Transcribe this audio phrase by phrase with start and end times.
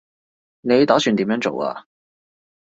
[0.61, 1.85] 你打算點樣做啊